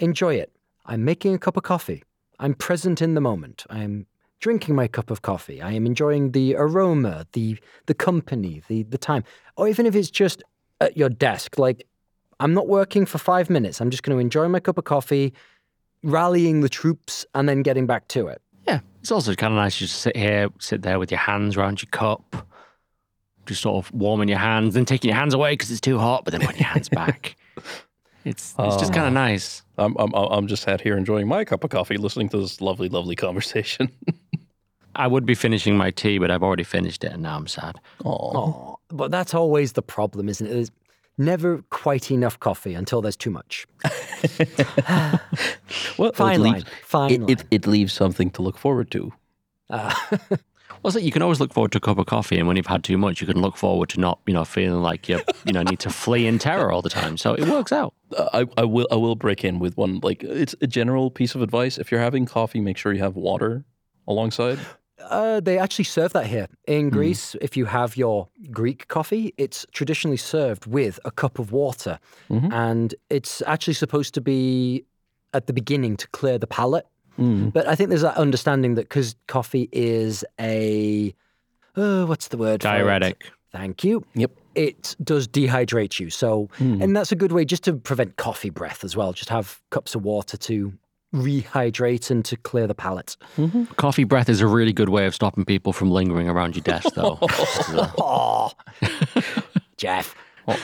[0.00, 0.52] enjoy it.
[0.86, 2.02] I'm making a cup of coffee.
[2.38, 3.64] I'm present in the moment.
[3.70, 4.06] I'm
[4.40, 5.62] drinking my cup of coffee.
[5.62, 9.24] I am enjoying the aroma, the the company, the the time.
[9.56, 10.42] Or even if it's just
[10.80, 11.86] at your desk, like
[12.40, 13.80] I'm not working for five minutes.
[13.80, 15.32] I'm just going to enjoy my cup of coffee,
[16.02, 18.42] rallying the troops, and then getting back to it.
[18.66, 21.56] yeah, it's also kind of nice just to sit here, sit there with your hands
[21.56, 22.46] around your cup,
[23.46, 26.24] just sort of warming your hands, then taking your hands away because it's too hot,
[26.24, 27.36] but then putting your hands back.
[28.26, 29.60] It's it's just kind of nice.
[29.76, 32.88] I'm I'm I'm just sat here enjoying my cup of coffee, listening to this lovely,
[32.88, 33.90] lovely conversation.
[34.96, 37.76] I would be finishing my tea, but I've already finished it, and now I'm sad.
[38.02, 40.50] Oh, but that's always the problem, isn't it?
[40.54, 40.70] There's
[41.18, 43.66] never quite enough coffee until there's too much.
[45.98, 46.52] Well, Fine it line.
[46.54, 47.30] leaves, Fine it, line.
[47.30, 49.12] it, it leaves something to look forward to.
[49.68, 49.94] Uh,
[50.82, 52.66] Well, so you can always look forward to a cup of coffee, and when you've
[52.66, 55.52] had too much, you can look forward to not, you know, feeling like you, you
[55.52, 57.16] know, need to flee in terror all the time.
[57.16, 57.94] So it works out.
[58.16, 61.34] Uh, I, I will I will break in with one like it's a general piece
[61.34, 61.78] of advice.
[61.78, 63.64] If you're having coffee, make sure you have water
[64.06, 64.58] alongside.
[65.00, 67.36] Uh, they actually serve that here in Greece.
[67.42, 71.98] If you have your Greek coffee, it's traditionally served with a cup of water,
[72.30, 72.52] Mhm.
[72.52, 74.84] and it's actually supposed to be
[75.34, 76.86] at the beginning to clear the palate.
[77.18, 77.52] Mm.
[77.52, 81.14] But I think there's that understanding that because coffee is a
[81.76, 82.62] uh, what's the word?
[82.62, 82.72] for it?
[82.78, 83.30] Diuretic.
[83.52, 84.04] Thank you.
[84.14, 84.32] Yep.
[84.54, 86.10] It does dehydrate you.
[86.10, 86.82] So, Mm.
[86.82, 89.12] and that's a good way just to prevent coffee breath as well.
[89.12, 90.72] Just have cups of water to
[91.12, 93.16] rehydrate and to clear the palate.
[93.76, 96.94] Coffee breath is a really good way of stopping people from lingering around your desk,
[96.94, 97.18] though.
[97.98, 98.50] Oh,
[99.76, 100.14] Jeff.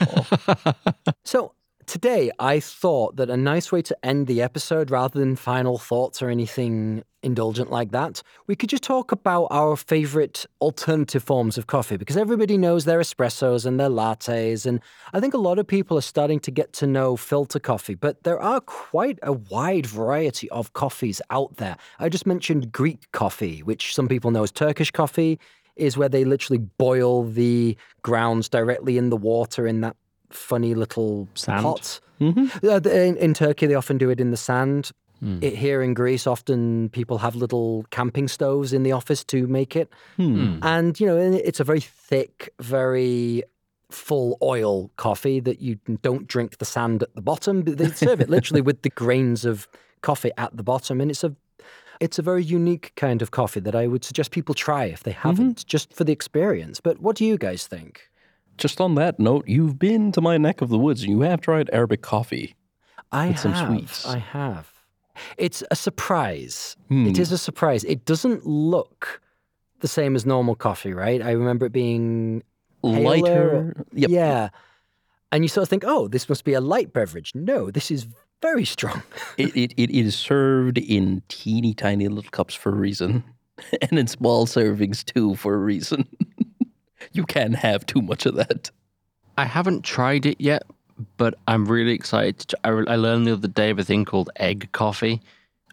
[1.25, 1.53] So
[1.91, 6.23] today I thought that a nice way to end the episode, rather than final thoughts
[6.23, 11.67] or anything indulgent like that, we could just talk about our favorite alternative forms of
[11.67, 14.67] coffee because everybody knows their espressos and their lattes.
[14.67, 14.81] And
[15.13, 18.23] I think a lot of people are starting to get to know filter coffee, but
[18.23, 21.77] there are quite a wide variety of coffees out there.
[21.99, 25.41] I just mentioned Greek coffee, which some people know as Turkish coffee
[25.75, 29.97] is where they literally boil the grounds directly in the water in that
[30.31, 31.63] funny little Sand.
[31.63, 32.01] pot.
[32.21, 32.51] Mhm.
[32.65, 34.91] Uh, in, in Turkey, they often do it in the sand.
[35.43, 39.77] It, here in Greece, often people have little camping stoves in the office to make
[39.77, 39.91] it.
[40.17, 40.61] Hmm.
[40.63, 43.43] And, you know, it's a very thick, very
[43.91, 47.61] full oil coffee that you don't drink the sand at the bottom.
[47.61, 49.69] But they serve it literally with the grains of
[50.01, 51.03] coffee at the bottom.
[51.03, 51.37] And it's a
[52.01, 55.13] it's a very unique kind of coffee that I would suggest people try if they
[55.13, 56.81] haven't, just for the experience.
[56.81, 58.09] But what do you guys think?
[58.61, 61.41] Just on that note, you've been to my neck of the woods and you have
[61.41, 62.55] tried Arabic coffee.
[63.11, 63.69] I With some have.
[63.69, 64.07] sweets.
[64.07, 64.71] I have.
[65.39, 66.77] It's a surprise.
[66.89, 67.07] Hmm.
[67.07, 67.85] It is a surprise.
[67.85, 69.21] It doesn't look
[69.81, 71.23] the same as normal coffee, right?
[71.23, 72.43] I remember it being
[72.85, 73.01] paler.
[73.03, 73.87] lighter.
[73.95, 74.11] Yep.
[74.11, 74.51] Yeah.
[75.33, 77.33] And you sort of think, oh, this must be a light beverage.
[77.35, 78.07] No, this is
[78.43, 79.03] very strong.
[79.39, 83.25] It, it, it is served in teeny tiny little cups for a reason,
[83.83, 86.07] and in small servings too for a reason.
[87.13, 88.71] you can't have too much of that.
[89.39, 90.63] I haven't tried it yet,
[91.17, 92.39] but I'm really excited.
[92.41, 95.21] To, I, I learned the other day of a thing called egg coffee,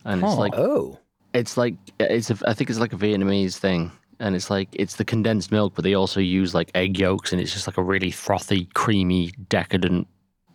[0.06, 0.40] and it's Huh.
[0.40, 1.00] like Oh.
[1.34, 4.96] it's like it's a, I think it's like a Vietnamese thing, and it's like it's
[4.96, 7.84] the condensed milk, but they also use like egg yolks, and it's just like a
[7.84, 10.08] really frothy, creamy, decadent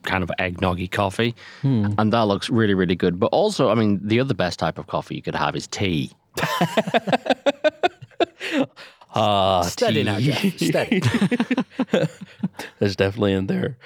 [0.05, 1.93] kind of eggnoggy coffee, Hmm.
[1.99, 3.21] and that looks really really good.
[3.21, 6.11] But also, I mean, the other best type of coffee you could have is tea.
[9.15, 10.19] Ah, Steady now.
[10.19, 10.57] Jeff.
[10.57, 11.01] Steady.
[12.79, 13.77] There's definitely in there.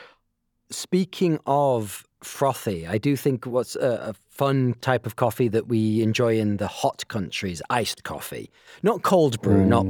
[0.71, 6.03] Speaking of frothy, I do think what's a, a fun type of coffee that we
[6.03, 8.51] enjoy in the hot countries, iced coffee.
[8.83, 9.87] Not cold brew, not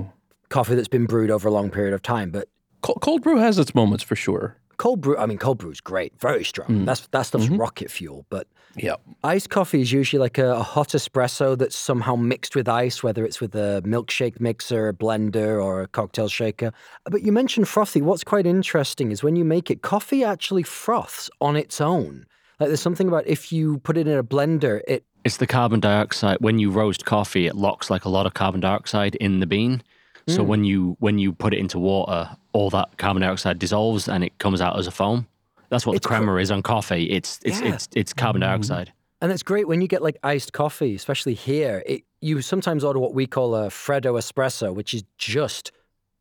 [0.49, 2.49] coffee that's been brewed over a long period of time, but
[2.83, 4.57] Cold, cold brew has its moments for sure.
[4.76, 5.16] Cold brew.
[5.16, 6.68] I mean, cold brew is great, very strong.
[6.68, 6.86] Mm.
[6.86, 7.56] That's that stuff's mm-hmm.
[7.56, 8.26] rocket fuel.
[8.30, 9.00] But Yep.
[9.24, 13.24] iced coffee is usually like a, a hot espresso that's somehow mixed with ice, whether
[13.24, 16.72] it's with a milkshake mixer, a blender, or a cocktail shaker.
[17.04, 18.02] But you mentioned frothy.
[18.02, 22.26] What's quite interesting is when you make it, coffee actually froths on its own.
[22.60, 25.80] Like there's something about if you put it in a blender, it It's the carbon
[25.80, 26.38] dioxide.
[26.40, 29.82] When you roast coffee, it locks like a lot of carbon dioxide in the bean.
[30.28, 30.48] So hmm.
[30.48, 34.36] when you when you put it into water, all that carbon dioxide dissolves and it
[34.38, 35.26] comes out as a foam.
[35.68, 37.10] That's what It's the cr- crema is on coffee.
[37.10, 37.74] It's it's Yeah.
[37.74, 38.48] it's it's carbon hmm.
[38.48, 38.92] dioxide.
[39.20, 41.82] And it's great when you get like iced coffee, especially here.
[41.86, 45.72] It, you sometimes order what we call a Freddo espresso, which is just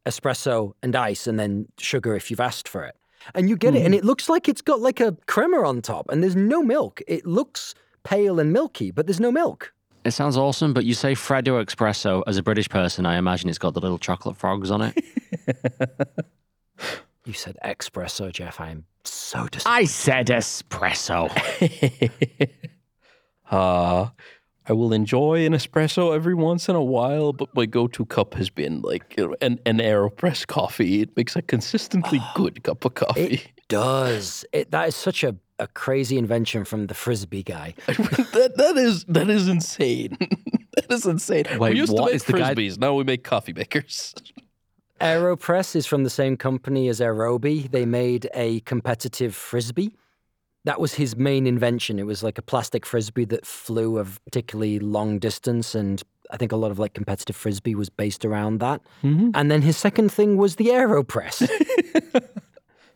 [0.05, 2.95] espresso and ice and then sugar if you've asked for it.
[3.33, 3.97] And you get it, and hmm.
[3.97, 7.01] it looks like it's got like a crema on top, and there's no milk.
[7.07, 9.73] It looks pale and milky, but there's no milk.
[10.05, 13.57] It sounds awesome, but you say Freddo espresso as a British person, I imagine it's
[13.57, 15.03] got the little chocolate frogs on it.
[17.25, 18.61] You said espresso, Jeff.
[18.61, 21.31] I'm so dis- I said espresso.
[23.51, 24.09] Uh,
[24.67, 28.49] I will enjoy an espresso every once in a while, but my go-to cup has
[28.49, 31.01] been like an, an AeroPress coffee.
[31.01, 33.21] It makes a consistently good cup of coffee.
[33.55, 34.45] It does.
[34.51, 37.73] It, that is such a, a crazy invention from the frisbee guy.
[37.87, 40.17] that that is that is insane.
[40.75, 41.45] that is insane.
[41.57, 42.77] Wait, we used what to make is the guy- frisbees.
[42.77, 44.13] Now we make coffee makers.
[45.01, 47.69] Aeropress is from the same company as Aerobie.
[47.69, 49.93] They made a competitive frisbee.
[50.63, 51.99] That was his main invention.
[51.99, 56.01] It was like a plastic frisbee that flew a particularly long distance, and
[56.31, 58.81] I think a lot of like competitive frisbee was based around that.
[59.03, 59.31] Mm-hmm.
[59.33, 61.47] And then his second thing was the Aeropress.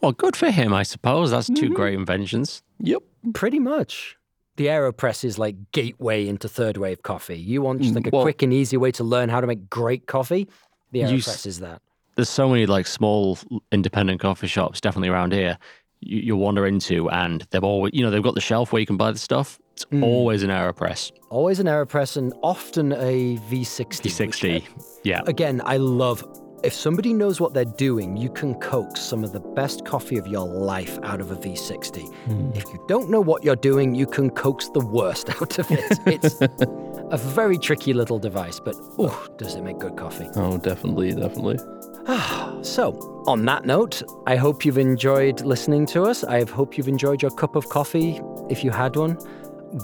[0.02, 1.32] Well, good for him, I suppose.
[1.32, 1.74] That's 2 mm-hmm.
[1.74, 2.64] great inventions.
[2.80, 3.04] Yep.
[3.34, 4.18] Pretty much.
[4.56, 7.38] The Aeropress is like gateway into third wave coffee.
[7.38, 9.48] You want just mm, like a well- quick and easy way to learn how to
[9.48, 10.48] make great coffee?
[10.92, 11.82] The You AeroPress is that.
[12.16, 13.38] There's so many like small
[13.72, 15.58] independent coffee shops definitely around here.
[16.02, 18.86] You, you wander into, and they've always, you know, they've got the shelf where you
[18.86, 19.60] can buy the stuff.
[19.74, 20.04] It's mm.
[20.04, 24.04] always an Aeropress Always an AeroPress and often a V60.
[24.04, 25.00] which P60.
[25.06, 26.26] Yeah, Again, I love
[26.64, 30.28] if somebody knows what they're doing, you can coax some of the best coffee of
[30.28, 32.14] your life out of a V60.
[32.26, 32.52] Hmm.
[32.54, 36.00] If you don't know what you're doing, you can coax the worst out of it.
[36.06, 40.28] It's a very tricky little device, but oh, does it make good coffee.
[40.36, 41.60] Oh, definitely, definitely.
[42.62, 46.26] So, on that note, I hope you've enjoyed listening to us.
[46.26, 49.18] I hope you've enjoyed your cup of coffee if you had one.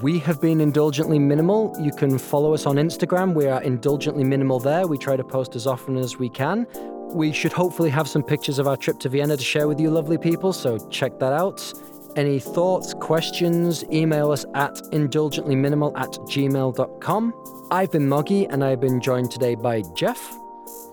[0.02, 1.76] We have been indulgently minimal.
[1.80, 3.34] You can follow us on Instagram.
[3.34, 4.88] We are indulgently minimal there.
[4.88, 6.68] We try to post as often as we can.
[7.14, 9.90] We should hopefully have some pictures of our trip to Vienna to share with you,
[9.90, 11.74] lovely people, so check that out.
[12.16, 17.68] Any thoughts, questions, email us at indulgentlyminimal at gmail.com.
[17.72, 20.20] I've been Moggy, and I've been joined today by Jeff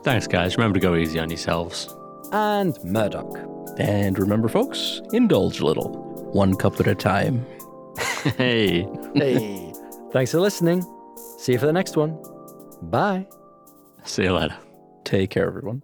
[0.03, 0.57] thanks, guys.
[0.57, 1.95] Remember to go easy on yourselves.
[2.33, 3.39] and Murdoch.
[3.79, 5.91] And remember, folks, indulge a little,
[6.33, 7.47] one cup at a time.
[8.37, 8.87] Hey.
[9.15, 9.73] Hey.
[10.13, 10.85] Thanks for listening.
[11.39, 12.17] See you for the next one.
[12.83, 13.27] Bye.
[14.05, 14.57] See you later.
[15.05, 15.83] Take care, everyone.